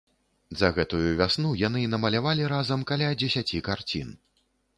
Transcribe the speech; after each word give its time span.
За 0.61 0.69
гэтую 0.77 1.01
вясну 1.19 1.51
яны 1.67 1.83
намалявалі 1.93 2.49
разам 2.55 2.87
каля 2.93 3.11
дзесяці 3.21 3.63
карцін. 3.71 4.13